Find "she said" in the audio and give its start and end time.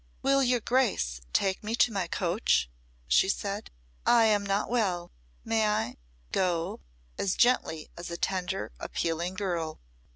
3.07-3.69